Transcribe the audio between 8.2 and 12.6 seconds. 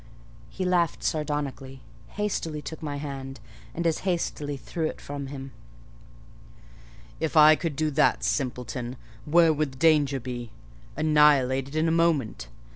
simpleton, where would the danger be? Annihilated in a moment.